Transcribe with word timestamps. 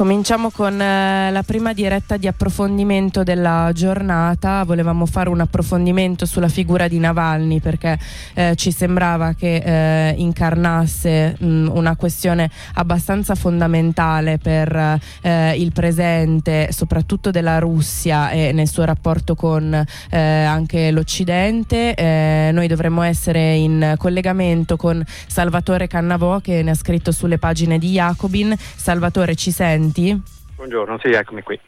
Cominciamo 0.00 0.50
con 0.50 0.80
eh, 0.80 1.30
la 1.30 1.42
prima 1.42 1.74
diretta 1.74 2.16
di 2.16 2.26
approfondimento 2.26 3.22
della 3.22 3.70
giornata. 3.74 4.64
Volevamo 4.64 5.04
fare 5.04 5.28
un 5.28 5.40
approfondimento 5.40 6.24
sulla 6.24 6.48
figura 6.48 6.88
di 6.88 6.98
Navalny 6.98 7.60
perché 7.60 7.98
eh, 8.32 8.54
ci 8.56 8.72
sembrava 8.72 9.34
che 9.34 9.56
eh, 9.56 10.14
incarnasse 10.16 11.36
mh, 11.38 11.68
una 11.74 11.96
questione 11.96 12.50
abbastanza 12.76 13.34
fondamentale 13.34 14.38
per 14.38 14.98
eh, 15.20 15.60
il 15.60 15.70
presente, 15.72 16.68
soprattutto 16.72 17.30
della 17.30 17.58
Russia 17.58 18.30
e 18.30 18.52
nel 18.52 18.68
suo 18.68 18.86
rapporto 18.86 19.34
con 19.34 19.84
eh, 20.08 20.18
anche 20.18 20.90
l'Occidente. 20.92 21.92
Eh, 21.92 22.48
noi 22.54 22.68
dovremmo 22.68 23.02
essere 23.02 23.56
in 23.56 23.96
collegamento 23.98 24.78
con 24.78 25.04
Salvatore 25.26 25.88
Cannavò 25.88 26.38
che 26.38 26.62
ne 26.62 26.70
ha 26.70 26.74
scritto 26.74 27.12
sulle 27.12 27.36
pagine 27.36 27.78
di 27.78 27.90
Jacobin. 27.90 28.56
Salvatore, 28.76 29.34
ci 29.34 29.50
senti? 29.50 29.88
Senti? 29.90 30.22
Buongiorno, 30.54 30.98
sì, 31.02 31.08
eccomi 31.08 31.42
qui. 31.42 31.58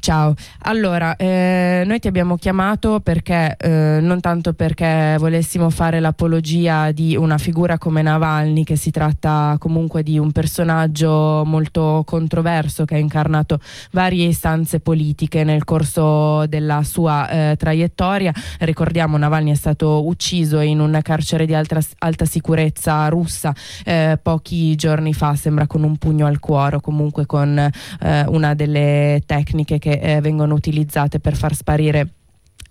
Ciao, 0.00 0.32
allora 0.60 1.16
eh, 1.16 1.82
noi 1.84 1.98
ti 1.98 2.06
abbiamo 2.06 2.36
chiamato 2.36 3.00
perché 3.00 3.56
eh, 3.58 3.98
non 4.00 4.20
tanto 4.20 4.52
perché 4.52 5.16
volessimo 5.18 5.70
fare 5.70 5.98
l'apologia 5.98 6.92
di 6.92 7.16
una 7.16 7.36
figura 7.36 7.78
come 7.78 8.00
Navalny, 8.00 8.62
che 8.62 8.76
si 8.76 8.90
tratta 8.90 9.56
comunque 9.58 10.02
di 10.02 10.16
un 10.18 10.30
personaggio 10.30 11.42
molto 11.44 12.04
controverso 12.06 12.84
che 12.84 12.94
ha 12.94 12.98
incarnato 12.98 13.58
varie 13.90 14.28
istanze 14.28 14.78
politiche 14.80 15.42
nel 15.42 15.64
corso 15.64 16.46
della 16.46 16.82
sua 16.84 17.28
eh, 17.28 17.56
traiettoria. 17.56 18.32
Ricordiamo 18.60 19.16
Navalny 19.16 19.50
è 19.50 19.56
stato 19.56 20.06
ucciso 20.06 20.60
in 20.60 20.78
un 20.80 20.98
carcere 21.02 21.44
di 21.44 21.54
alta, 21.54 21.80
alta 21.98 22.24
sicurezza 22.24 23.08
russa 23.08 23.52
eh, 23.84 24.18
pochi 24.22 24.74
giorni 24.76 25.12
fa, 25.12 25.34
sembra 25.34 25.66
con 25.66 25.82
un 25.82 25.96
pugno 25.96 26.26
al 26.26 26.38
cuore, 26.38 26.80
comunque 26.80 27.26
con 27.26 27.58
eh, 27.58 28.24
una 28.28 28.54
delle 28.54 29.22
tecniche 29.26 29.78
che 29.78 29.87
che 29.88 30.16
eh, 30.16 30.20
vengono 30.20 30.54
utilizzate 30.54 31.18
per 31.18 31.34
far 31.34 31.54
sparire 31.54 32.08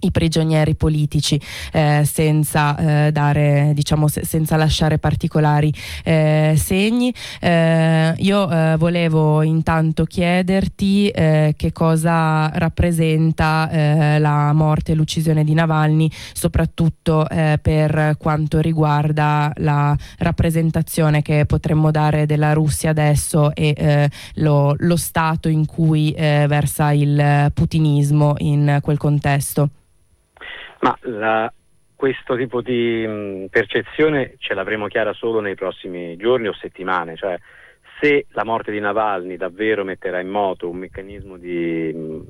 i 0.02 0.12
prigionieri 0.12 0.76
politici 0.76 1.40
eh, 1.72 2.04
senza 2.06 3.08
eh, 3.08 3.12
dare 3.12 3.72
diciamo 3.74 4.08
se, 4.08 4.26
senza 4.26 4.56
lasciare 4.56 5.00
particolari 5.00 5.74
eh, 6.04 6.54
segni. 6.58 7.14
Eh, 7.40 8.14
io 8.18 8.50
eh, 8.50 8.76
volevo 8.78 9.42
intanto 9.42 10.06
chiederti 10.06 11.10
eh, 11.10 11.54
che 11.58 11.72
cosa 11.72 12.50
rappresenta 12.50 13.70
la 14.20 14.52
morte 14.54 14.92
e 14.92 14.96
l'uccisione 14.96 15.44
di 15.44 15.54
Navalny 15.54 16.10
soprattutto 16.34 17.26
per 17.28 18.16
quanto 18.18 18.60
riguarda 18.60 19.52
la 19.58 19.96
rappresentazione 20.20 21.22
che 21.22 21.46
potremmo 21.46 21.92
dare 21.92 22.26
della 22.26 22.54
Russia 22.54 22.90
adesso 22.90 23.54
e 23.54 24.10
lo, 24.36 24.76
lo, 24.78 24.96
stato 24.96 25.50
in 25.50 25.66
cui 25.66 26.14
versa 26.18 26.92
il 26.92 27.52
putinismo 27.54 28.36
in 28.38 28.80
quel 28.82 28.98
contesto 28.98 29.70
ma 30.88 30.98
la, 31.02 31.54
questo 31.96 32.38
tipo 32.38 32.62
di 32.62 33.06
mh, 33.06 33.48
percezione 33.50 34.36
ce 34.38 34.54
l'avremo 34.54 34.88
chiara 34.88 35.14
solo 35.14 35.42
nei 35.42 35.56
prossimi 35.56 36.16
giorni 36.16 36.48
o 36.48 36.54
settimane, 36.54 37.18
cioè 37.18 37.38
se 38.00 38.28
la 38.30 38.46
morte 38.46 38.72
di 38.72 38.80
Navalny 38.80 39.36
davvero 39.36 39.84
metterà 39.84 40.20
in 40.20 40.30
moto 40.30 40.70
un 40.70 40.78
meccanismo 40.78 41.38
di 41.38 41.92
mh, 41.94 42.22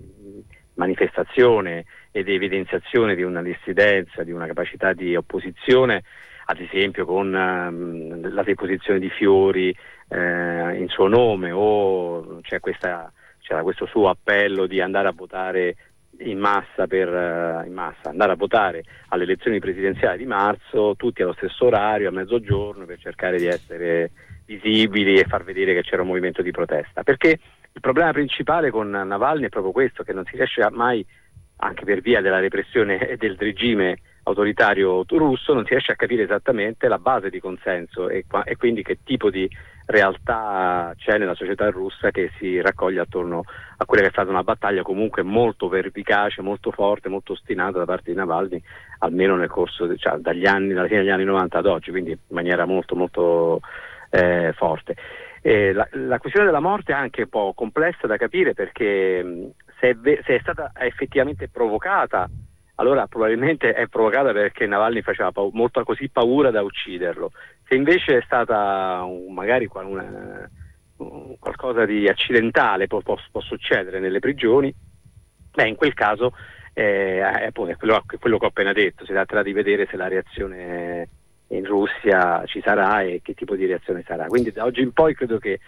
manifestazione 0.76 1.86
e 2.12 2.24
di 2.24 2.34
evidenziazione 2.34 3.16
di 3.16 3.24
una 3.24 3.44
dissidenza, 3.44 4.24
di 4.24 4.32
una 4.32 4.48
capacità 4.48 4.94
di 4.94 5.16
opposizione, 5.16 6.04
ad 6.46 6.60
esempio 6.60 7.06
con 7.06 7.34
um, 7.34 8.34
la 8.34 8.44
deposizione 8.44 9.00
di 9.00 9.10
fiori 9.10 9.76
eh, 10.10 10.78
in 10.78 10.88
suo 10.88 11.08
nome 11.08 11.52
o 11.52 12.40
c'è, 12.42 12.62
questa, 12.62 13.12
c'era 13.40 13.62
questo 13.64 13.86
suo 13.86 14.08
appello 14.08 14.66
di 14.66 14.80
andare 14.80 15.10
a 15.10 15.14
votare 15.14 15.76
in 16.20 16.40
massa 16.40 16.88
per 16.88 17.08
uh, 17.08 17.66
in 17.66 17.74
massa, 17.74 18.10
andare 18.10 18.32
a 18.32 18.36
votare 18.36 18.84
alle 19.10 19.24
elezioni 19.24 19.60
presidenziali 19.60 20.18
di 20.18 20.26
marzo, 20.26 20.96
tutti 20.96 21.22
allo 21.22 21.34
stesso 21.34 21.66
orario, 21.66 22.10
a 22.10 22.12
mezzogiorno, 22.12 22.86
per 22.86 23.00
cercare 23.00 23.38
di 23.38 23.46
essere 23.46 24.12
visibili 24.46 25.20
e 25.20 25.26
far 25.26 25.44
vedere 25.44 25.74
che 25.74 25.84
c'era 25.84 26.02
un 26.02 26.08
movimento 26.08 26.42
di 26.42 26.52
protesta. 26.52 27.04
Perché 27.04 27.40
il 27.72 27.82
problema 27.82 28.12
principale 28.12 28.72
con 28.72 28.90
Navalny 28.90 29.46
è 29.46 29.50
proprio 29.50 29.72
questo, 29.72 30.04
che 30.04 30.14
non 30.14 30.26
si 30.26 30.36
riesce 30.36 30.68
mai, 30.72 31.06
anche 31.58 31.86
per 31.86 32.02
via 32.02 32.22
della 32.22 32.40
repressione 32.40 33.08
e 33.08 33.18
del 33.18 33.36
regime 33.38 33.98
autoritario 34.28 35.06
russo, 35.08 35.54
non 35.54 35.64
si 35.64 35.72
riesce 35.72 35.94
a 35.94 35.96
capire 35.96 36.24
esattamente 36.24 36.88
la 36.88 37.00
base 37.00 37.30
di 37.30 37.40
consenso 37.40 38.10
e, 38.10 38.26
e 38.44 38.56
quindi 38.58 38.84
che 38.84 39.00
tipo 39.04 39.30
di 39.30 39.50
realtà 39.86 40.94
c'è 40.98 41.18
nella 41.18 41.34
società 41.34 41.70
russa 41.70 42.12
che 42.12 42.32
si 42.38 42.60
raccoglie 42.60 43.00
attorno 43.00 43.44
a 43.78 43.86
quella 43.86 44.04
che 44.04 44.10
è 44.10 44.12
stata 44.12 44.30
una 44.30 44.44
battaglia 44.44 44.82
comunque 44.82 45.24
molto 45.24 45.70
pervicace, 45.70 46.42
molto 46.42 46.72
forte, 46.72 47.08
molto 47.08 47.34
ostinata 47.34 47.78
da 47.78 47.86
parte 47.86 48.12
di 48.12 48.18
Navalny, 48.18 48.62
almeno 49.00 49.38
nel 49.38 49.50
corso, 49.50 49.96
cioè, 49.96 50.18
dagli 50.18 50.46
anni, 50.46 50.74
dalla 50.74 50.88
fine 50.88 51.00
degli 51.00 51.10
anni 51.10 51.24
90 51.24 51.58
ad 51.58 51.66
oggi, 51.66 51.92
quindi 51.92 52.12
in 52.12 52.18
maniera 52.28 52.66
molto 52.66 52.96
molto 52.96 53.62
eh, 54.10 54.54
forte. 54.56 54.96
La, 55.42 55.88
la, 55.92 56.18
questione 56.18 56.48
della 56.48 56.60
morte 56.60 56.92
è 56.92 56.96
anche 56.96 57.22
un 57.22 57.30
po' 57.30 57.54
complessa 57.56 58.06
da 58.06 58.18
capire 58.18 58.54
perché 58.54 59.54
se 59.80 59.90
è, 59.92 59.96
se 60.26 60.36
è 60.36 60.40
stata 60.42 60.74
effettivamente 60.76 61.48
provocata 61.48 62.28
allora 62.80 63.08
probabilmente 63.08 63.74
è 63.74 63.88
provocata 63.88 64.32
perché 64.32 64.68
Navalny 64.68 65.02
faceva 65.02 65.32
pa- 65.32 65.50
molto 65.52 65.84
così 65.84 66.10
paura 66.10 66.52
da 66.52 66.62
ucciderlo. 66.62 67.32
Se 67.68 67.76
invece 67.76 68.18
è 68.18 68.22
stata 68.24 69.04
un, 69.04 69.34
magari 69.34 69.68
una, 69.72 70.50
un, 70.98 71.36
qualcosa 71.40 71.86
di 71.86 72.08
accidentale, 72.08 72.88
può, 72.88 73.02
può, 73.02 73.18
può, 73.32 73.42
succedere 73.42 74.00
nelle 74.00 74.20
prigioni, 74.20 74.74
beh, 75.52 75.68
in 75.68 75.76
quel 75.76 75.94
caso 75.94 76.34
eh, 76.74 77.20
è, 77.20 77.52
quello, 77.52 78.04
quello, 78.20 78.38
che 78.38 78.46
ho 78.46 78.50
appena 78.50 78.74
detto, 78.74 79.06
si 79.06 79.12
tratterà 79.12 79.42
di 79.42 79.54
vedere 79.54 79.88
se 79.90 79.98
la 79.98 80.08
reazione 80.08 81.10
in 81.48 81.66
Russia 81.66 82.44
ci 82.46 82.62
sarà 82.62 83.02
e 83.02 83.22
che 83.24 83.34
tipo 83.34 83.56
di 83.56 83.66
reazione 83.66 84.04
sarà. 84.06 84.28
Quindi 84.28 84.52
da 84.52 84.66
oggi 84.66 84.82
in 84.82 84.92
poi 84.92 85.16
credo 85.16 85.40
che 85.40 85.60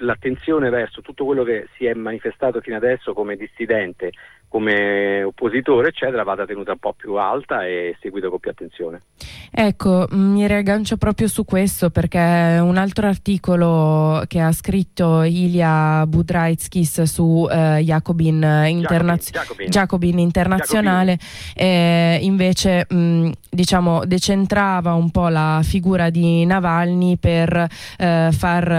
l'attenzione 0.00 0.68
verso 0.68 1.00
tutto 1.00 1.24
quello 1.24 1.42
che 1.42 1.66
si 1.76 1.86
è 1.86 1.94
manifestato 1.94 2.60
fino 2.60 2.76
adesso 2.76 3.12
come 3.12 3.36
dissidente, 3.36 4.12
come 4.54 5.24
oppositore, 5.24 5.88
eccetera, 5.88 6.22
vada 6.22 6.46
tenuta 6.46 6.70
un 6.70 6.78
po' 6.78 6.94
più 6.96 7.14
alta 7.14 7.66
e 7.66 7.96
seguita 8.00 8.28
con 8.28 8.38
più 8.38 8.52
attenzione. 8.52 9.02
Ecco, 9.50 10.06
mi 10.10 10.46
riaggancio 10.46 10.96
proprio 10.96 11.26
su 11.26 11.44
questo 11.44 11.90
perché 11.90 12.18
un 12.60 12.76
altro 12.76 13.08
articolo 13.08 14.22
che 14.28 14.38
ha 14.38 14.52
scritto 14.52 15.22
Ilya 15.22 16.06
Budraitskis 16.06 17.02
su 17.02 17.48
eh, 17.50 17.82
Jacobin, 17.82 18.64
Internaz- 18.66 19.32
Jacobin, 19.32 19.68
Jacobin. 19.68 20.18
Internazionale 20.20 21.18
eh, 21.56 22.18
invece 22.20 22.86
mh, 22.88 23.30
diciamo 23.50 24.04
decentrava 24.04 24.94
un 24.94 25.10
po' 25.10 25.28
la 25.28 25.60
figura 25.64 26.10
di 26.10 26.44
Navalny 26.44 27.16
per 27.16 27.66
eh, 27.98 28.28
far 28.30 28.72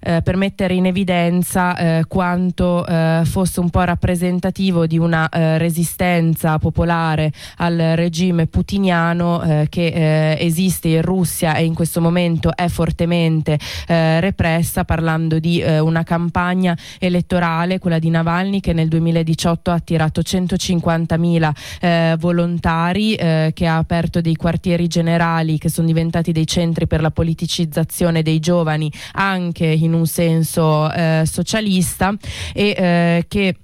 eh, 0.00 0.22
per 0.22 0.36
mettere 0.36 0.74
in 0.74 0.86
evidenza 0.86 1.76
eh, 1.76 2.04
quanto 2.06 2.86
eh, 2.86 3.22
fosse 3.24 3.60
un 3.60 3.70
po' 3.70 3.82
rappresentativo 3.82 4.86
di 4.86 4.98
una 5.08 5.28
eh, 5.30 5.58
resistenza 5.58 6.58
popolare 6.58 7.32
al 7.56 7.76
regime 7.96 8.46
putiniano 8.46 9.42
eh, 9.42 9.66
che 9.68 9.86
eh, 9.86 10.36
esiste 10.44 10.88
in 10.88 11.02
Russia 11.02 11.54
e 11.54 11.64
in 11.64 11.74
questo 11.74 12.00
momento 12.00 12.54
è 12.54 12.68
fortemente 12.68 13.58
repressa, 13.88 14.84
parlando 14.84 15.38
di 15.38 15.62
una 15.62 16.02
campagna 16.02 16.76
elettorale, 16.98 17.78
quella 17.78 17.98
di 17.98 18.10
Navalny, 18.10 18.60
che 18.60 18.74
nel 18.74 18.88
2018 18.88 19.70
ha 19.70 19.74
attirato 19.74 20.20
150.000 20.20 22.16
volontari, 22.18 23.16
che 23.16 23.66
ha 23.66 23.76
aperto 23.76 24.20
dei 24.20 24.36
quartieri 24.36 24.88
generali 24.88 25.58
che 25.58 25.70
sono 25.70 25.86
diventati 25.86 26.32
dei 26.32 26.46
centri 26.46 26.86
per 26.86 27.00
la 27.00 27.10
politicizzazione 27.10 28.22
dei 28.22 28.40
giovani 28.40 28.92
anche 29.12 29.66
in 29.66 29.94
un 29.94 30.06
senso 30.06 30.90
eh, 30.92 31.22
socialista 31.24 32.14
e 32.52 32.74
eh, 32.76 33.24
che 33.28 33.54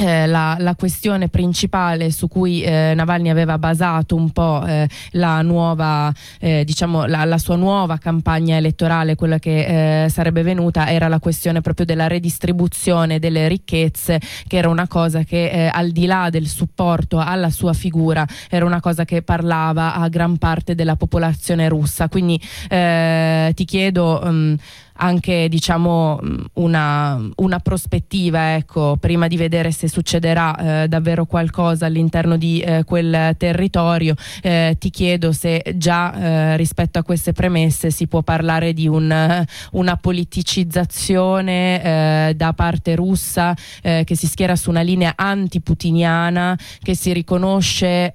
eh, 0.00 0.26
la, 0.26 0.56
la, 0.58 0.74
questione 0.74 1.28
principale 1.28 2.10
su 2.10 2.26
cui 2.26 2.62
eh, 2.62 2.94
Navalny 2.94 3.28
aveva 3.28 3.58
basato 3.58 4.14
un 4.16 4.30
po' 4.30 4.64
eh, 4.66 4.88
la, 5.10 5.42
nuova, 5.42 6.10
eh, 6.38 6.64
diciamo, 6.64 7.04
la, 7.04 7.24
la, 7.26 7.36
sua 7.36 7.56
nuova 7.56 7.98
campagna 7.98 8.56
elettorale, 8.56 9.14
quella 9.14 9.38
che 9.38 10.04
eh, 10.04 10.08
sarebbe 10.08 10.42
venuta, 10.42 10.90
era 10.90 11.08
la 11.08 11.18
questione 11.18 11.60
proprio 11.60 11.84
della 11.84 12.06
redistribuzione 12.06 13.18
delle 13.18 13.46
ricchezze, 13.46 14.18
che 14.46 14.56
era 14.56 14.70
una 14.70 14.88
cosa 14.88 15.22
che 15.22 15.50
eh, 15.50 15.70
al 15.70 15.90
di 15.90 16.06
là 16.06 16.30
del 16.30 16.46
supporto 16.46 17.18
alla 17.18 17.50
sua 17.50 17.74
figura 17.74 18.26
era 18.48 18.64
una 18.64 18.80
cosa 18.80 19.04
che 19.04 19.20
parlava 19.20 19.94
a 19.94 20.08
gran 20.08 20.38
parte 20.38 20.74
della 20.74 20.96
popolazione 20.96 21.68
russa. 21.68 22.08
Quindi 22.08 22.40
ti 22.40 23.64
chiedo... 23.64 24.20
Um, 24.22 24.56
anche 25.00 25.48
diciamo 25.48 26.20
una, 26.54 27.20
una 27.36 27.58
prospettiva 27.58 28.54
ecco, 28.54 28.96
prima 28.98 29.26
di 29.26 29.36
vedere 29.36 29.72
se 29.72 29.88
succederà 29.90 30.84
eh, 30.84 30.88
davvero 30.88 31.26
qualcosa 31.26 31.84
all'interno 31.86 32.38
di 32.38 32.60
eh, 32.60 32.84
quel 32.84 33.34
territorio 33.36 34.14
eh, 34.42 34.76
ti 34.78 34.88
chiedo 34.90 35.32
se 35.32 35.62
già 35.76 36.14
eh, 36.14 36.56
rispetto 36.56 36.98
a 36.98 37.02
queste 37.02 37.32
premesse 37.32 37.90
si 37.90 38.06
può 38.06 38.22
parlare 38.22 38.72
di 38.72 38.88
un, 38.88 39.44
una 39.72 39.96
politicizzazione 39.96 41.82
eh, 41.82 42.34
da 42.34 42.52
parte 42.54 42.94
russa 42.94 43.54
eh, 43.82 44.04
che 44.06 44.16
si 44.16 44.26
schiera 44.26 44.56
su 44.56 44.70
una 44.70 44.80
linea 44.80 45.12
antiputiniana 45.16 46.58
che 46.80 46.94
si 46.94 47.12
riconosce 47.12 48.12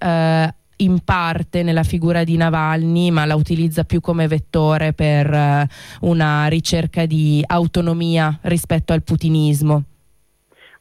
in 0.78 1.00
parte 1.04 1.64
nella 1.64 1.84
figura 1.84 2.24
di 2.24 2.36
Navalny, 2.38 3.10
ma 3.10 3.26
la 3.26 3.36
utilizza 3.36 3.84
più 3.84 4.02
come 4.02 4.28
vettore 4.28 4.94
per 4.94 5.68
una 6.02 6.48
ricerca 6.48 7.06
di 7.06 7.44
autonomia 7.46 8.38
rispetto 8.42 8.94
al 8.94 9.04
putinismo. 9.04 9.84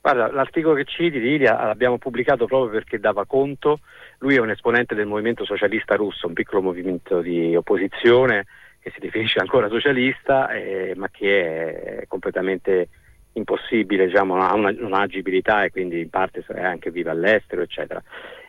Guarda, 0.05 0.31
l'articolo 0.31 0.75
che 0.75 0.85
citi 0.85 1.19
di 1.19 1.31
Ilia 1.31 1.65
l'abbiamo 1.65 1.97
pubblicato 1.97 2.45
proprio 2.45 2.71
perché 2.71 3.01
dava 3.01 3.25
conto, 3.25 3.79
lui 4.19 4.35
è 4.35 4.39
un 4.39 4.51
esponente 4.51 4.95
del 4.95 5.07
movimento 5.07 5.47
socialista 5.47 5.95
russo, 5.95 6.27
un 6.27 6.35
piccolo 6.35 6.61
movimento 6.61 7.23
di 7.23 7.57
opposizione 7.57 8.45
che 8.81 8.91
si 8.91 9.01
definisce 9.01 9.39
ancora 9.39 9.71
socialista, 9.71 10.51
eh, 10.51 10.93
ma 10.95 11.09
che 11.09 12.01
è 12.01 12.07
completamente 12.07 12.89
impossibile, 13.33 14.05
diciamo, 14.05 14.37
ha 14.37 14.53
una, 14.53 14.75
un'agibilità 14.79 15.65
e 15.65 15.71
quindi 15.71 16.01
in 16.01 16.11
parte 16.11 16.45
è 16.49 16.63
anche 16.63 16.91
viva 16.91 17.11
all'estero, 17.11 17.63
eccetera. 17.63 18.03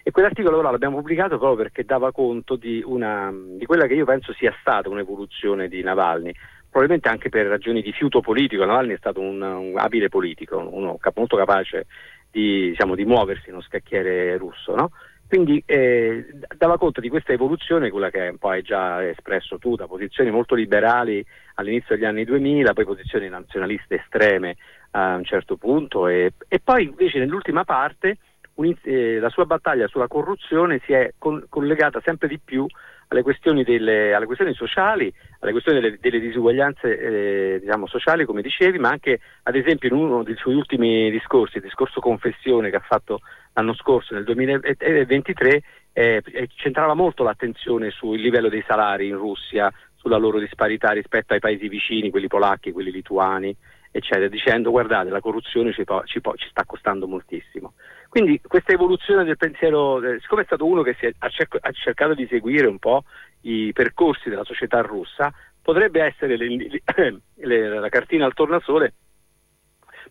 E 0.03 0.11
quell'articolo 0.11 0.57
però 0.57 0.71
l'abbiamo 0.71 0.97
pubblicato 0.97 1.37
proprio 1.37 1.63
perché 1.63 1.85
dava 1.85 2.11
conto 2.11 2.57
di, 2.57 2.83
una, 2.85 3.33
di 3.33 3.65
quella 3.65 3.87
che 3.87 3.93
io 3.93 4.03
penso 4.03 4.33
sia 4.33 4.53
stata 4.59 4.89
un'evoluzione 4.89 5.69
di 5.69 5.81
Navalny, 5.81 6.35
probabilmente 6.75 7.07
anche 7.07 7.29
per 7.29 7.45
ragioni 7.45 7.81
di 7.81 7.93
fiuto 7.93 8.19
politico. 8.19 8.65
Navalny 8.65 8.95
è 8.95 8.97
stato 8.97 9.21
un, 9.21 9.41
un 9.41 9.77
abile 9.77 10.09
politico, 10.09 10.57
uno 10.57 10.99
molto 11.15 11.37
capace 11.37 11.85
di, 12.29 12.71
diciamo, 12.71 12.95
di 12.95 13.05
muoversi 13.05 13.47
in 13.47 13.53
uno 13.53 13.63
scacchiere 13.63 14.35
russo, 14.35 14.75
no? 14.75 14.91
Quindi 15.25 15.63
eh, 15.65 16.27
dava 16.57 16.77
conto 16.77 16.99
di 16.99 17.07
questa 17.07 17.31
evoluzione, 17.31 17.89
quella 17.89 18.09
che 18.09 18.27
un 18.27 18.37
po' 18.37 18.49
hai 18.49 18.61
già 18.61 19.07
espresso 19.07 19.57
tu, 19.57 19.75
da 19.75 19.87
posizioni 19.87 20.31
molto 20.31 20.53
liberali 20.53 21.25
all'inizio 21.53 21.95
degli 21.95 22.03
anni 22.03 22.25
2000, 22.25 22.73
poi 22.73 22.83
posizioni 22.83 23.29
nazionaliste 23.29 23.95
estreme 23.95 24.57
a 24.91 25.15
un 25.15 25.23
certo 25.23 25.55
punto 25.55 26.09
e, 26.09 26.33
e 26.45 26.59
poi 26.59 26.83
invece 26.83 27.19
nell'ultima 27.19 27.63
parte 27.63 28.17
un, 28.55 28.73
eh, 28.83 29.19
la 29.19 29.29
sua 29.29 29.45
battaglia 29.45 29.87
sulla 29.87 30.07
corruzione 30.07 30.81
si 30.85 30.93
è 30.93 31.13
con, 31.17 31.45
collegata 31.49 32.01
sempre 32.03 32.27
di 32.27 32.39
più 32.43 32.65
alle 33.07 33.21
questioni, 33.21 33.63
delle, 33.63 34.13
alle 34.13 34.25
questioni 34.25 34.53
sociali, 34.53 35.13
alle 35.39 35.51
questioni 35.51 35.79
delle, 35.79 35.97
delle 35.99 36.19
disuguaglianze 36.19 36.99
eh, 36.99 37.59
diciamo, 37.59 37.87
sociali, 37.87 38.25
come 38.25 38.41
dicevi, 38.41 38.79
ma 38.79 38.89
anche 38.89 39.19
ad 39.43 39.55
esempio 39.55 39.89
in 39.89 39.95
uno 39.95 40.23
dei 40.23 40.35
suoi 40.35 40.55
ultimi 40.55 41.11
discorsi, 41.11 41.57
il 41.57 41.63
discorso 41.63 41.99
confessione 41.99 42.69
che 42.69 42.77
ha 42.77 42.83
fatto 42.85 43.19
l'anno 43.53 43.75
scorso, 43.75 44.13
nel 44.13 44.23
2023, 44.23 45.61
eh, 45.93 46.21
eh, 46.23 46.49
centrava 46.55 46.93
molto 46.93 47.23
l'attenzione 47.23 47.91
sul 47.91 48.19
livello 48.19 48.49
dei 48.49 48.63
salari 48.67 49.07
in 49.07 49.17
Russia, 49.17 49.71
sulla 49.95 50.17
loro 50.17 50.39
disparità 50.39 50.91
rispetto 50.91 51.33
ai 51.33 51.39
paesi 51.39 51.67
vicini, 51.67 52.09
quelli 52.09 52.27
polacchi, 52.27 52.71
quelli 52.71 52.91
lituani, 52.91 53.55
eccetera, 53.97 54.27
dicendo 54.27 54.71
guardate 54.71 55.09
la 55.09 55.21
corruzione 55.21 55.71
ci, 55.71 55.85
po- 55.85 56.03
ci, 56.03 56.19
po- 56.19 56.35
ci 56.35 56.49
sta 56.49 56.65
costando 56.65 57.07
moltissimo. 57.07 57.75
Quindi 58.09 58.41
questa 58.45 58.73
evoluzione 58.73 59.23
del 59.23 59.37
pensiero, 59.37 60.03
eh, 60.03 60.19
siccome 60.19 60.41
è 60.41 60.45
stato 60.45 60.65
uno 60.65 60.81
che 60.81 60.97
è, 60.99 61.13
ha, 61.17 61.29
cerc- 61.29 61.59
ha, 61.61 61.71
cercato 61.71 62.13
di 62.13 62.27
seguire 62.27 62.67
un 62.67 62.77
po' 62.77 63.05
i 63.41 63.71
percorsi 63.71 64.27
della 64.27 64.43
società 64.43 64.81
russa, 64.81 65.33
potrebbe 65.61 66.03
essere 66.03 66.35
le, 66.35 66.47
le, 66.47 67.21
le, 67.35 67.79
la 67.79 67.89
cartina 67.89 68.25
al 68.25 68.33
tornasole 68.33 68.93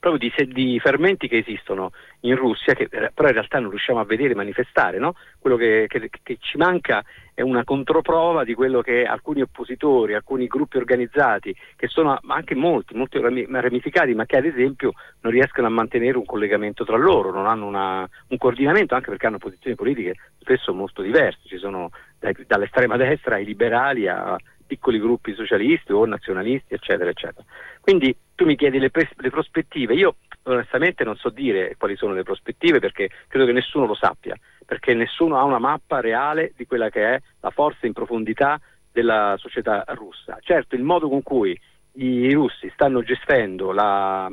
proprio 0.04 0.28
di, 0.28 0.52
di, 0.52 0.78
fermenti 0.80 1.28
che 1.28 1.38
esistono 1.38 1.92
in 2.20 2.36
Russia, 2.36 2.74
che 2.74 2.88
eh, 2.90 3.10
però 3.14 3.28
in 3.28 3.34
realtà 3.34 3.58
non 3.58 3.70
riusciamo 3.70 4.00
a 4.00 4.04
vedere 4.04 4.34
manifestare. 4.34 4.98
No? 4.98 5.14
Quello 5.38 5.56
che, 5.56 5.86
che, 5.88 6.10
che, 6.22 6.36
ci 6.40 6.58
manca 6.58 7.02
è 7.32 7.40
una 7.40 7.64
controprova 7.64 8.44
di 8.44 8.52
quello 8.52 8.82
che 8.82 9.04
alcuni 9.04 9.40
oppositori, 9.40 10.12
alcuni 10.12 10.46
gruppi 10.46 10.76
organizzati, 10.76 11.56
che 11.74 11.88
sono 11.88 12.18
anche 12.26 12.54
molti, 12.54 12.94
molti 12.94 13.18
ramificati, 13.18 14.12
ma 14.12 14.26
che 14.26 14.36
ad 14.36 14.44
esempio 14.44 14.92
non 15.20 15.32
riescono 15.32 15.68
a 15.68 15.70
mantenere 15.70 16.18
un 16.18 16.26
collegamento 16.26 16.84
tra 16.84 16.98
loro, 16.98 17.32
non 17.32 17.46
hanno 17.46 17.66
una, 17.66 18.08
un 18.28 18.36
coordinamento, 18.36 18.94
anche 18.94 19.08
perché 19.08 19.26
hanno 19.26 19.38
posizioni 19.38 19.74
politiche 19.74 20.16
spesso 20.38 20.74
molto 20.74 21.00
diverse. 21.00 21.40
Ci 21.46 21.56
sono 21.56 21.90
dall'estrema 22.46 22.98
destra 22.98 23.36
ai 23.36 23.46
liberali 23.46 24.06
a 24.06 24.36
piccoli 24.66 24.98
gruppi 24.98 25.34
socialisti 25.34 25.92
o 25.92 26.04
nazionalisti, 26.04 26.74
eccetera, 26.74 27.08
eccetera. 27.08 27.44
Quindi 27.80 28.14
tu 28.34 28.44
mi 28.44 28.56
chiedi 28.56 28.78
le, 28.78 28.90
pres- 28.90 29.16
le, 29.16 29.30
prospettive, 29.30 29.94
io 29.94 30.16
onestamente 30.44 31.04
non 31.04 31.16
so 31.16 31.30
dire 31.30 31.74
quali 31.78 31.96
sono 31.96 32.12
le 32.12 32.22
prospettive 32.22 32.78
perché 32.78 33.08
credo 33.28 33.46
che 33.46 33.52
nessuno 33.52 33.86
lo 33.86 33.94
sappia, 33.94 34.36
perché 34.64 34.94
nessuno 34.94 35.38
ha 35.38 35.44
una 35.44 35.58
mappa 35.58 36.00
reale 36.00 36.52
di 36.56 36.66
quella 36.66 36.90
che 36.90 37.14
è 37.14 37.20
la 37.40 37.50
forza 37.50 37.86
in 37.86 37.92
profondità 37.92 38.60
della 38.90 39.34
società 39.38 39.84
russa. 39.88 40.38
Certo, 40.40 40.74
il 40.74 40.82
modo 40.82 41.08
con 41.08 41.22
cui 41.22 41.58
i 41.96 42.32
russi 42.32 42.70
stanno 42.72 43.02
gestendo 43.02 43.70
la, 43.70 44.28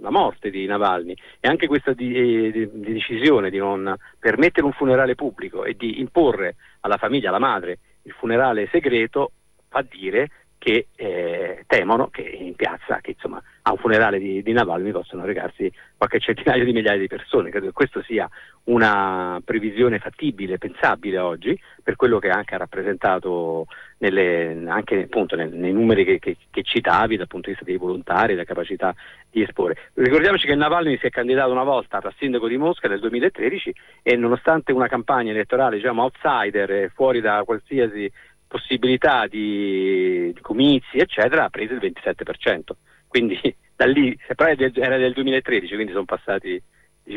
la 0.00 0.10
morte 0.10 0.50
di 0.50 0.64
Navalny 0.66 1.14
e 1.40 1.48
anche 1.48 1.66
questa 1.66 1.90
eh, 1.90 1.94
di, 1.94 2.52
di 2.52 2.92
decisione 2.92 3.50
di 3.50 3.58
non 3.58 3.96
permettere 4.18 4.64
un 4.64 4.72
funerale 4.72 5.16
pubblico 5.16 5.64
e 5.64 5.74
di 5.74 5.98
imporre 6.00 6.56
alla 6.80 6.98
famiglia, 6.98 7.30
alla 7.30 7.40
madre, 7.40 7.78
il 8.02 8.12
funerale 8.12 8.68
segreto 8.70 9.32
fa 9.68 9.84
dire 9.88 10.30
che 10.60 10.88
eh, 10.94 11.64
temono 11.66 12.08
che 12.08 12.20
in 12.20 12.54
piazza, 12.54 13.00
che 13.00 13.12
insomma 13.12 13.42
a 13.62 13.72
un 13.72 13.78
funerale 13.78 14.18
di, 14.18 14.42
di 14.42 14.52
Navalny 14.52 14.90
possano 14.90 15.24
recarsi 15.24 15.72
qualche 15.96 16.20
centinaio 16.20 16.66
di 16.66 16.72
migliaia 16.74 16.98
di 16.98 17.06
persone. 17.06 17.48
Credo 17.48 17.66
che 17.66 17.72
questa 17.72 18.02
sia 18.02 18.28
una 18.64 19.40
previsione 19.42 19.98
fattibile, 19.98 20.58
pensabile 20.58 21.16
oggi, 21.16 21.58
per 21.82 21.96
quello 21.96 22.18
che 22.18 22.28
anche 22.28 22.54
ha 22.54 22.58
rappresentato 22.58 23.68
nelle, 23.98 24.62
anche 24.66 25.04
appunto, 25.04 25.34
nel, 25.34 25.50
nei 25.50 25.72
numeri 25.72 26.04
che, 26.04 26.18
che, 26.18 26.36
che, 26.50 26.62
citavi 26.62 27.16
dal 27.16 27.26
punto 27.26 27.46
di 27.46 27.52
vista 27.52 27.66
dei 27.66 27.78
volontari, 27.78 28.34
della 28.34 28.44
capacità 28.44 28.94
di 29.30 29.40
esporre. 29.40 29.90
Ricordiamoci 29.94 30.46
che 30.46 30.54
Navalny 30.54 30.98
si 30.98 31.06
è 31.06 31.10
candidato 31.10 31.52
una 31.52 31.64
volta 31.64 31.98
a 32.02 32.14
sindaco 32.18 32.48
di 32.48 32.58
Mosca 32.58 32.86
nel 32.86 33.00
2013 33.00 33.74
e 34.02 34.16
nonostante 34.16 34.72
una 34.72 34.88
campagna 34.88 35.30
elettorale 35.30 35.76
diciamo 35.76 36.02
outsider, 36.02 36.90
fuori 36.94 37.20
da 37.22 37.42
qualsiasi 37.46 38.10
possibilità 38.50 39.28
di, 39.28 40.32
di 40.34 40.40
comizi, 40.40 40.98
eccetera, 40.98 41.44
ha 41.44 41.50
preso 41.50 41.74
il 41.74 41.80
27%. 41.80 42.60
Quindi 43.06 43.38
da 43.76 43.86
lì, 43.86 44.18
però 44.34 44.50
era 44.50 44.96
del 44.96 45.12
2013, 45.12 45.74
quindi 45.74 45.92
sono 45.92 46.04
passati 46.04 46.60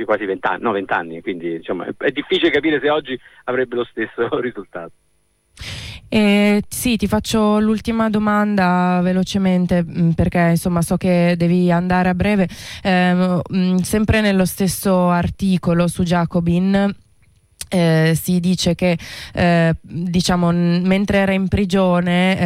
quasi 0.06 0.26
20 0.26 0.48
anni, 0.48 0.62
no 0.62 0.72
20 0.72 0.94
anni, 0.94 1.22
quindi 1.22 1.58
diciamo, 1.58 1.84
è, 1.84 1.94
è 1.98 2.12
difficile 2.12 2.52
capire 2.52 2.80
se 2.80 2.90
oggi 2.90 3.20
avrebbe 3.46 3.76
lo 3.76 3.84
stesso 3.84 4.30
risultato. 4.40 4.92
Eh, 6.10 6.62
sì, 6.68 6.96
ti 6.96 7.08
faccio 7.08 7.60
l'ultima 7.60 8.08
domanda 8.08 9.00
velocemente 9.02 9.84
mm, 9.84 10.12
perché 10.12 10.50
insomma 10.52 10.84
so 10.84 10.96
che 10.96 11.34
devi 11.36 11.72
andare 11.72 12.10
a 12.10 12.14
breve. 12.14 12.48
Eh, 12.84 13.42
sempre 13.82 14.22
nello 14.22 14.46
stesso 14.46 15.10
articolo 15.10 15.88
su 15.88 16.04
Jacobin 16.04 16.96
eh, 17.74 18.16
si 18.20 18.40
dice 18.40 18.76
che 18.76 18.98
eh, 19.34 19.76
diciamo, 19.82 20.52
mentre 20.52 21.18
era 21.18 21.34
in 21.34 21.48
prigione 21.48 22.40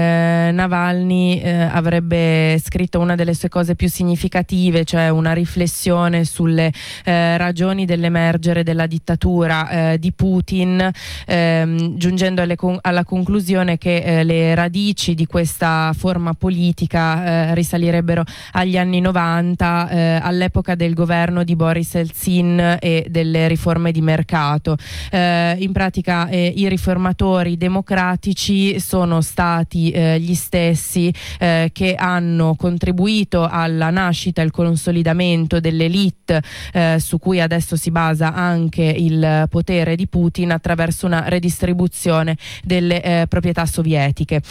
eh, 0.48 0.52
Navalny 0.54 1.42
eh, 1.42 1.64
avrebbe 1.64 2.58
scritto 2.64 3.00
una 3.00 3.16
delle 3.16 3.34
sue 3.34 3.50
cose 3.50 3.76
più 3.76 3.90
significative, 3.90 4.86
cioè 4.86 5.10
una 5.10 5.34
riflessione 5.34 6.24
sulle 6.24 6.72
eh, 7.04 7.36
ragioni 7.36 7.84
dell'emergere 7.84 8.64
della 8.64 8.88
dittatura 8.88 9.70
eh, 9.92 10.00
di 10.00 10.14
Putin, 10.14 10.90
ehm, 11.26 11.98
giungendo 11.98 12.46
con 12.56 12.78
alla 12.82 13.04
conclusione 13.04 13.78
che 13.78 14.24
le 14.24 14.56
radici 14.56 15.14
di 15.14 15.26
questa 15.26 15.94
forma 15.98 16.34
politica 16.34 17.54
risalirebbero 17.54 18.24
agli 18.54 18.78
anni 18.78 19.02
90, 19.02 20.22
all'epoca 20.22 20.76
del 20.76 20.94
governo 20.94 21.44
di 21.44 21.56
Boris 21.56 21.96
Eltsin 21.96 22.78
e 22.80 23.06
delle 23.10 23.48
riforme 23.48 23.92
di 23.92 24.02
mercato 24.02 24.78
eh, 25.18 25.56
in 25.60 25.72
pratica 25.72 26.28
eh, 26.30 26.54
i 26.56 26.70
riformatori 26.70 27.58
democratici 27.58 28.80
sono 28.80 29.22
stati 29.22 29.90
eh, 29.90 30.20
gli 30.20 30.36
stessi 30.36 31.12
eh, 31.40 31.72
che 31.74 31.96
hanno 31.96 32.56
contribuito 32.56 33.48
alla 33.48 33.90
nascita 33.90 34.42
e 34.42 34.46
al 34.46 34.52
consolidamento 34.52 35.60
dell'elite 35.60 36.42
eh, 36.72 36.98
su 37.00 37.18
cui 37.18 37.42
adesso 37.42 37.76
si 37.76 37.90
basa 37.90 38.34
anche 38.34 38.84
il 38.84 39.48
potere 39.50 39.96
di 39.96 40.08
Putin 40.08 40.52
attraverso 40.52 41.06
una 41.08 41.28
redistribuzione 41.28 42.38
delle 42.64 43.02
eh, 43.02 43.26
proprietà 43.28 43.66
sovietiche. 43.66 44.42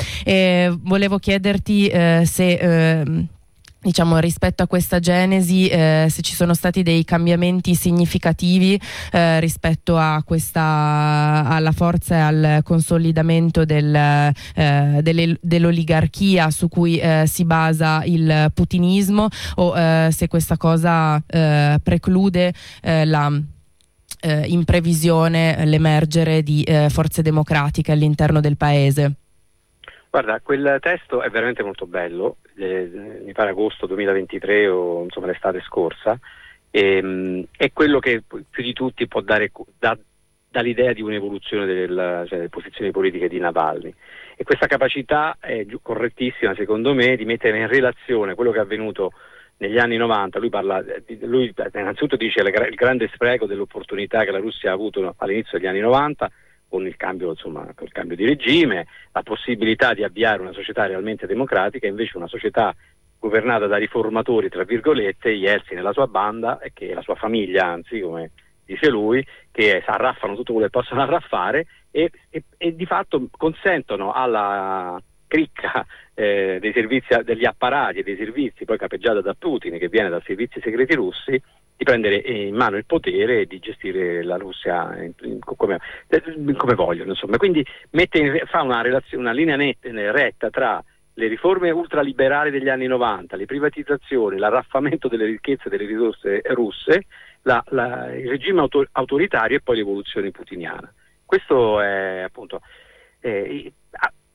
volevo 0.82 1.18
chiederti 1.18 1.88
se 2.24 2.52
ehm, 2.52 3.28
diciamo 3.86 4.18
rispetto 4.18 4.64
a 4.64 4.66
questa 4.66 4.98
genesi 4.98 5.68
eh, 5.68 6.08
se 6.10 6.20
ci 6.22 6.34
sono 6.34 6.54
stati 6.54 6.82
dei 6.82 7.04
cambiamenti 7.04 7.76
significativi 7.76 8.80
eh, 9.12 9.38
rispetto 9.38 9.96
questa 10.24 11.44
alla 11.46 11.70
forza 11.70 12.16
e 12.16 12.18
al 12.18 12.60
consolidamento 12.64 13.64
del, 13.64 13.94
eh, 13.94 14.98
delle, 15.02 15.38
dell'oligarchia 15.40 16.50
su 16.50 16.68
cui 16.68 16.98
eh, 16.98 17.24
si 17.26 17.44
basa 17.44 18.02
il 18.04 18.50
putinismo 18.52 19.28
o 19.56 19.78
eh, 19.78 20.08
se 20.10 20.26
questa 20.26 20.56
cosa 20.56 21.22
eh, 21.24 21.78
preclude 21.82 22.52
la 22.82 23.30
in 24.46 24.64
previsione 24.64 25.64
l'emergere 25.66 26.42
di 26.42 26.66
forze 26.88 27.22
democratiche 27.22 27.92
all'interno 27.92 28.40
del 28.40 28.56
paese. 28.56 29.25
Guarda, 30.16 30.40
quel 30.40 30.78
testo 30.80 31.20
è 31.20 31.28
veramente 31.28 31.62
molto 31.62 31.84
bello, 31.84 32.38
eh, 32.56 33.20
mi 33.22 33.32
pare 33.32 33.50
agosto 33.50 33.84
2023 33.84 34.66
o 34.66 35.02
insomma 35.02 35.26
l'estate 35.26 35.60
scorsa, 35.60 36.18
e, 36.70 37.02
mh, 37.02 37.48
è 37.54 37.70
quello 37.70 37.98
che 37.98 38.22
più 38.26 38.62
di 38.62 38.72
tutti 38.72 39.06
può 39.08 39.20
dare 39.20 39.52
da, 39.78 39.94
dall'idea 40.48 40.94
di 40.94 41.02
un'evoluzione 41.02 41.66
del, 41.66 42.24
cioè, 42.28 42.38
delle 42.38 42.48
posizioni 42.48 42.92
politiche 42.92 43.28
di 43.28 43.38
Navalny. 43.38 43.92
E 44.36 44.42
questa 44.42 44.66
capacità 44.66 45.36
è 45.38 45.66
correttissima 45.82 46.54
secondo 46.54 46.94
me 46.94 47.14
di 47.14 47.26
mettere 47.26 47.58
in 47.58 47.68
relazione 47.68 48.34
quello 48.34 48.52
che 48.52 48.58
è 48.58 48.62
avvenuto 48.62 49.12
negli 49.58 49.76
anni 49.76 49.98
90, 49.98 50.38
lui, 50.38 50.48
parla, 50.48 50.82
lui 51.24 51.52
innanzitutto 51.74 52.16
dice 52.16 52.40
il 52.40 52.74
grande 52.74 53.10
spreco 53.12 53.44
dell'opportunità 53.44 54.24
che 54.24 54.30
la 54.30 54.38
Russia 54.38 54.70
ha 54.70 54.74
avuto 54.74 55.14
all'inizio 55.18 55.58
degli 55.58 55.68
anni 55.68 55.80
90 55.80 56.30
con 56.68 56.86
il 56.86 56.96
cambio, 56.96 57.30
insomma, 57.30 57.72
col 57.74 57.92
cambio 57.92 58.16
di 58.16 58.24
regime, 58.24 58.86
la 59.12 59.22
possibilità 59.22 59.94
di 59.94 60.02
avviare 60.02 60.42
una 60.42 60.52
società 60.52 60.86
realmente 60.86 61.26
democratica, 61.26 61.86
invece 61.86 62.16
una 62.16 62.28
società 62.28 62.74
governata 63.18 63.66
da 63.66 63.76
riformatori, 63.76 64.48
tra 64.48 64.64
virgolette, 64.64 65.30
Yeltsin 65.30 65.78
e 65.78 65.82
la 65.82 65.92
sua 65.92 66.06
banda, 66.06 66.58
e 66.58 66.72
che 66.72 66.94
la 66.94 67.02
sua 67.02 67.14
famiglia, 67.14 67.66
anzi, 67.66 68.00
come 68.00 68.30
dice 68.64 68.88
lui, 68.88 69.24
che 69.50 69.82
arraffano 69.84 70.34
tutto 70.34 70.52
quello 70.52 70.68
che 70.68 70.78
possono 70.78 71.00
arraffare 71.02 71.66
e, 71.90 72.10
e, 72.30 72.42
e 72.56 72.74
di 72.74 72.84
fatto 72.84 73.26
consentono 73.30 74.12
alla 74.12 75.00
cricca 75.26 75.84
eh, 76.14 76.58
servizi, 76.72 77.08
degli 77.24 77.44
apparati 77.44 77.98
e 77.98 78.02
dei 78.02 78.16
servizi, 78.16 78.64
poi 78.64 78.78
capeggiata 78.78 79.20
da 79.20 79.34
Putin, 79.34 79.78
che 79.78 79.88
viene 79.88 80.08
dai 80.08 80.22
servizi 80.24 80.60
segreti 80.60 80.94
russi, 80.94 81.40
di 81.76 81.84
prendere 81.84 82.16
in 82.16 82.54
mano 82.54 82.76
il 82.76 82.86
potere 82.86 83.40
e 83.40 83.46
di 83.46 83.58
gestire 83.58 84.22
la 84.22 84.36
Russia 84.36 84.96
in, 85.02 85.12
in, 85.22 85.38
come, 85.40 85.78
come, 86.56 86.74
vogliono. 86.74 87.10
Insomma. 87.10 87.36
Quindi 87.36 87.64
in, 87.90 88.40
fa 88.46 88.62
una, 88.62 88.82
una 89.12 89.32
linea 89.32 89.56
netta, 89.56 89.88
retta 90.10 90.50
tra 90.50 90.82
le 91.18 91.28
riforme 91.28 91.70
ultraliberali 91.70 92.50
degli 92.50 92.68
anni 92.68 92.86
90, 92.86 93.36
le 93.36 93.46
privatizzazioni, 93.46 94.38
l'arraffamento 94.38 95.08
delle 95.08 95.24
ricchezze 95.24 95.68
delle 95.68 95.86
risorse 95.86 96.42
russe, 96.44 97.06
la, 97.42 97.62
la, 97.68 98.14
il 98.14 98.28
regime 98.28 98.60
auto, 98.60 98.86
autoritario 98.92 99.56
e 99.56 99.60
poi 99.62 99.76
l'evoluzione 99.76 100.30
putiniana. 100.30 100.92
Questo 101.24 101.80
è 101.80 102.20
appunto... 102.20 102.60
Eh, 103.20 103.72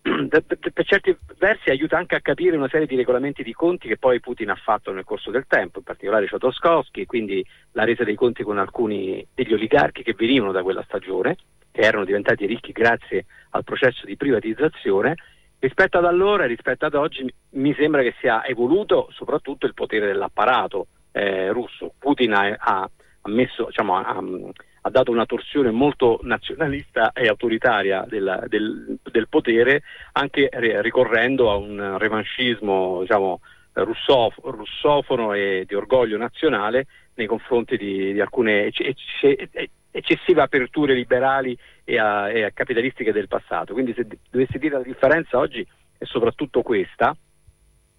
per 0.29 0.85
certi 0.85 1.15
versi 1.37 1.69
aiuta 1.69 1.97
anche 1.97 2.15
a 2.15 2.21
capire 2.21 2.57
una 2.57 2.67
serie 2.69 2.87
di 2.87 2.95
regolamenti 2.95 3.43
di 3.43 3.53
conti 3.53 3.87
che 3.87 3.97
poi 3.97 4.19
Putin 4.19 4.49
ha 4.49 4.55
fatto 4.55 4.91
nel 4.91 5.03
corso 5.03 5.29
del 5.29 5.45
tempo, 5.47 5.79
in 5.79 5.83
particolare 5.83 6.27
Chodorkovsky, 6.27 7.05
quindi 7.05 7.45
la 7.73 7.83
resa 7.83 8.03
dei 8.03 8.15
conti 8.15 8.43
con 8.43 8.57
alcuni 8.57 9.25
degli 9.33 9.53
oligarchi 9.53 10.01
che 10.01 10.15
venivano 10.17 10.51
da 10.51 10.63
quella 10.63 10.83
stagione, 10.83 11.37
che 11.71 11.81
erano 11.81 12.03
diventati 12.03 12.45
ricchi 12.47 12.71
grazie 12.71 13.25
al 13.51 13.63
processo 13.63 14.05
di 14.05 14.17
privatizzazione. 14.17 15.15
Rispetto 15.59 15.99
ad 15.99 16.05
allora 16.05 16.45
e 16.45 16.47
rispetto 16.47 16.87
ad 16.87 16.95
oggi 16.95 17.31
mi 17.51 17.75
sembra 17.75 18.01
che 18.01 18.15
sia 18.19 18.43
evoluto 18.43 19.09
soprattutto 19.11 19.67
il 19.67 19.75
potere 19.75 20.07
dell'apparato 20.07 20.87
eh, 21.11 21.51
russo. 21.51 21.93
Putin 21.99 22.33
ha, 22.33 22.55
ha, 22.57 22.89
messo, 23.25 23.65
diciamo, 23.65 23.97
ha, 23.97 24.19
ha 24.81 24.89
dato 24.89 25.11
una 25.11 25.25
torsione 25.25 25.69
molto 25.69 26.19
nazionalista 26.23 27.11
e 27.13 27.27
autoritaria 27.27 28.05
del, 28.07 28.45
del, 28.47 28.97
del 29.03 29.27
potere, 29.27 29.83
anche 30.13 30.49
ricorrendo 30.81 31.51
a 31.51 31.55
un 31.55 31.97
revanchismo 31.97 33.01
diciamo, 33.01 33.41
russof- 33.73 34.39
russofono 34.43 35.33
e 35.33 35.65
di 35.67 35.75
orgoglio 35.75 36.17
nazionale 36.17 36.87
nei 37.13 37.27
confronti 37.27 37.77
di, 37.77 38.13
di 38.13 38.19
alcune 38.21 38.65
ecce- 38.65 39.49
eccessive 39.91 40.41
aperture 40.41 40.93
liberali 40.95 41.55
e, 41.83 41.99
a, 41.99 42.31
e 42.31 42.43
a 42.43 42.51
capitalistiche 42.51 43.11
del 43.11 43.27
passato. 43.27 43.73
Quindi 43.73 43.93
se 43.93 44.07
dovessi 44.29 44.57
dire 44.57 44.77
la 44.77 44.83
differenza 44.83 45.37
oggi 45.37 45.65
è 45.97 46.05
soprattutto 46.05 46.63
questa, 46.63 47.15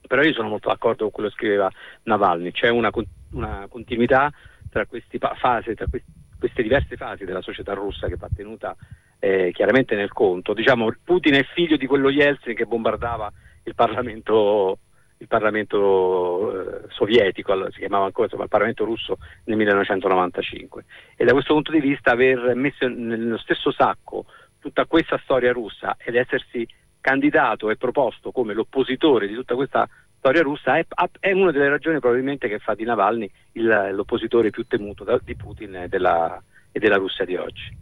però 0.08 0.22
io 0.22 0.32
sono 0.32 0.48
molto 0.48 0.68
d'accordo 0.68 1.04
con 1.04 1.12
quello 1.12 1.28
che 1.28 1.36
scriveva 1.36 1.70
Navalny, 2.04 2.50
c'è 2.50 2.68
una, 2.70 2.90
una 3.32 3.66
continuità 3.68 4.32
tra 4.68 4.84
queste 4.86 5.18
fasi, 5.18 5.74
tra 5.74 5.86
questi 5.86 6.10
queste 6.42 6.62
diverse 6.62 6.96
fasi 6.96 7.24
della 7.24 7.40
società 7.40 7.72
russa 7.72 8.08
che 8.08 8.16
va 8.16 8.28
tenuta 8.34 8.74
eh, 9.20 9.52
chiaramente 9.52 9.94
nel 9.94 10.10
conto. 10.10 10.54
Diciamo, 10.54 10.92
Putin 11.04 11.34
è 11.34 11.44
figlio 11.44 11.76
di 11.76 11.86
quello 11.86 12.10
Yeltsin 12.10 12.56
che 12.56 12.66
bombardava 12.66 13.32
il 13.62 13.76
Parlamento, 13.76 14.78
il 15.18 15.28
Parlamento 15.28 16.50
eh, 16.50 16.80
sovietico, 16.88 17.70
si 17.70 17.78
chiamava 17.78 18.06
ancora 18.06 18.24
insomma, 18.24 18.42
il 18.42 18.48
Parlamento 18.48 18.84
russo 18.84 19.18
nel 19.44 19.56
1995. 19.56 20.84
E 21.14 21.24
da 21.24 21.32
questo 21.32 21.54
punto 21.54 21.70
di 21.70 21.78
vista 21.78 22.10
aver 22.10 22.56
messo 22.56 22.88
nello 22.88 23.38
stesso 23.38 23.70
sacco 23.70 24.24
tutta 24.58 24.86
questa 24.86 25.20
storia 25.22 25.52
russa 25.52 25.94
ed 25.96 26.16
essersi 26.16 26.66
candidato 27.00 27.70
e 27.70 27.76
proposto 27.76 28.32
come 28.32 28.52
l'oppositore 28.52 29.28
di 29.28 29.34
tutta 29.34 29.54
questa 29.54 29.88
storia 30.22 30.42
russa 30.42 30.78
è, 30.78 30.86
è, 31.18 31.32
una 31.32 31.50
delle 31.50 31.68
ragioni 31.68 31.98
probabilmente 31.98 32.46
che 32.46 32.60
fa 32.60 32.74
di 32.74 32.84
Navalny 32.84 33.28
il, 33.52 33.90
l'oppositore 33.92 34.50
più 34.50 34.64
temuto 34.68 35.02
da, 35.02 35.18
di 35.20 35.34
Putin 35.34 35.74
e 35.74 35.88
della, 35.88 36.40
e 36.70 36.78
della 36.78 36.94
Russia 36.94 37.24
di 37.24 37.34
oggi. 37.34 37.76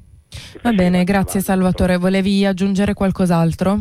Va 0.63 0.73
bene, 0.73 1.05
grazie 1.05 1.41
Salvatore. 1.41 1.99
Volevi 1.99 2.47
aggiungere 2.47 2.95
qualcos'altro? 2.95 3.81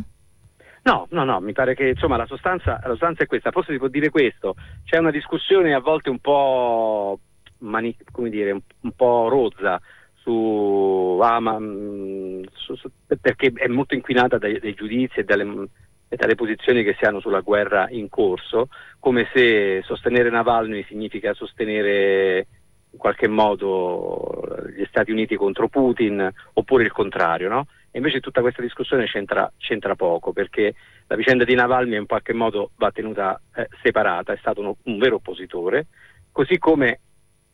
No, 0.81 1.07
no, 1.11 1.23
no, 1.23 1.39
mi 1.39 1.53
pare 1.53 1.73
che 1.73 1.87
insomma 1.87 2.17
la 2.17 2.25
sostanza, 2.25 2.81
la 2.83 2.89
sostanza 2.89 3.23
è 3.23 3.27
questa. 3.27 3.51
Forse 3.51 3.71
si 3.71 3.77
può 3.77 3.87
dire 3.87 4.09
questo. 4.09 4.55
C'è 4.83 4.97
una 4.97 5.11
discussione 5.11 5.73
a 5.73 5.79
volte 5.79 6.09
un 6.09 6.19
po', 6.19 7.17
mani, 7.59 7.95
come 8.11 8.29
dire, 8.29 8.51
un, 8.51 8.59
un 8.81 8.91
po' 8.91 9.29
rozza 9.29 9.79
su, 10.15 11.17
ah, 11.21 11.39
ma, 11.39 11.57
mm, 11.57 12.43
su, 12.55 12.75
su, 12.75 12.89
perché 13.21 13.53
è 13.55 13.67
molto 13.67 13.93
inquinata 13.93 14.37
dai, 14.37 14.59
dai 14.59 14.73
giudizi 14.73 15.19
e 15.19 15.23
dalle, 15.23 15.69
e 16.09 16.15
dalle 16.15 16.35
posizioni 16.35 16.83
che 16.83 16.95
si 16.97 17.05
hanno 17.05 17.19
sulla 17.19 17.41
guerra 17.41 17.87
in 17.89 18.09
corso, 18.09 18.67
come 18.99 19.29
se 19.31 19.81
sostenere 19.85 20.29
Navalny 20.29 20.83
significa 20.85 21.33
sostenere 21.33 22.47
in 22.91 22.97
qualche 22.97 23.27
modo 23.27 24.43
gli 24.75 24.83
Stati 24.85 25.11
Uniti 25.11 25.35
contro 25.35 25.67
Putin 25.67 26.27
oppure 26.53 26.83
il 26.83 26.91
contrario, 26.91 27.47
no? 27.47 27.67
E 27.91 27.97
invece 27.99 28.19
tutta 28.19 28.41
questa 28.41 28.61
discussione 28.61 29.05
c'entra, 29.05 29.51
c'entra, 29.57 29.95
poco 29.95 30.33
perché 30.33 30.73
la 31.07 31.15
vicenda 31.15 31.43
di 31.43 31.53
Navalny 31.53 31.95
in 31.95 32.07
qualche 32.07 32.33
modo 32.33 32.71
va 32.77 32.91
tenuta 32.91 33.39
eh, 33.55 33.67
separata, 33.83 34.33
è 34.33 34.37
stato 34.37 34.61
uno, 34.61 34.77
un 34.83 34.97
vero 34.97 35.15
oppositore, 35.15 35.87
così 36.31 36.57
come 36.57 36.99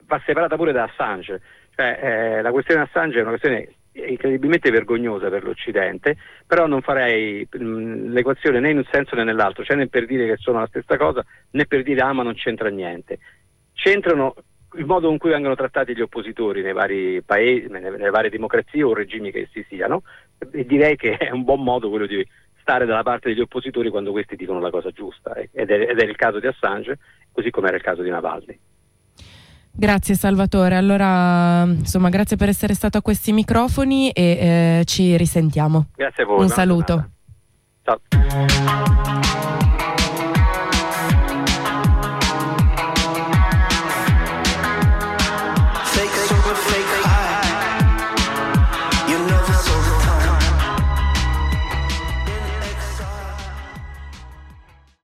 va 0.05 0.21
separata 0.25 0.55
pure 0.55 0.71
da 0.71 0.83
Assange, 0.83 1.41
cioè 1.75 1.99
eh, 2.01 2.41
la 2.41 2.51
questione 2.51 2.81
Assange 2.81 3.17
è 3.17 3.21
una 3.21 3.29
questione 3.29 3.73
incredibilmente 3.95 4.71
vergognosa 4.71 5.29
per 5.29 5.43
l'Occidente, 5.43 6.17
però 6.45 6.67
non 6.67 6.81
farei 6.81 7.47
mm, 7.57 8.11
l'equazione 8.11 8.59
né 8.59 8.71
in 8.71 8.77
un 8.77 8.87
senso 8.91 9.15
né 9.15 9.23
nell'altro, 9.23 9.63
cioè 9.63 9.77
né 9.77 9.87
per 9.87 10.05
dire 10.05 10.25
che 10.25 10.37
sono 10.37 10.59
la 10.59 10.67
stessa 10.67 10.97
cosa 10.97 11.25
né 11.51 11.65
per 11.65 11.83
dire 11.83 12.01
ah 12.01 12.13
ma 12.13 12.23
non 12.23 12.33
c'entra 12.33 12.69
niente. 12.69 13.19
C'entrano 13.73 14.35
il 14.77 14.85
modo 14.85 15.09
in 15.09 15.17
cui 15.17 15.29
vengono 15.29 15.55
trattati 15.55 15.95
gli 15.95 16.01
oppositori 16.01 16.61
nei 16.61 16.73
vari 16.73 17.21
paesi, 17.21 17.67
nelle, 17.67 18.09
varie 18.09 18.29
democrazie 18.29 18.83
o 18.83 18.93
regimi 18.93 19.31
che 19.31 19.41
essi 19.41 19.65
siano 19.69 20.03
e 20.51 20.65
direi 20.65 20.95
che 20.97 21.17
è 21.17 21.31
un 21.31 21.43
buon 21.43 21.63
modo 21.63 21.89
quello 21.89 22.05
di 22.05 22.25
stare 22.59 22.85
dalla 22.85 23.03
parte 23.03 23.29
degli 23.29 23.41
oppositori 23.41 23.89
quando 23.89 24.11
questi 24.11 24.35
dicono 24.35 24.59
la 24.59 24.71
cosa 24.71 24.89
giusta 24.91 25.35
ed 25.35 25.69
è, 25.69 25.89
ed 25.89 25.99
è 25.99 26.03
il 26.03 26.15
caso 26.15 26.39
di 26.39 26.47
Assange 26.47 26.97
così 27.31 27.51
come 27.51 27.67
era 27.67 27.77
il 27.77 27.83
caso 27.83 28.01
di 28.01 28.09
Navalny. 28.09 28.59
Grazie 29.77 30.15
Salvatore, 30.15 30.75
allora 30.75 31.63
insomma 31.63 32.09
grazie 32.09 32.37
per 32.37 32.47
essere 32.47 32.73
stato 32.73 32.97
a 32.97 33.01
questi 33.01 33.33
microfoni 33.33 34.09
e 34.11 34.23
eh, 34.23 34.85
ci 34.85 35.17
risentiamo. 35.17 35.87
Grazie 35.95 36.23
a 36.23 36.25
voi. 36.25 36.41
Un 36.41 36.49
saluto. 36.49 37.09
Ciao. 37.83 37.99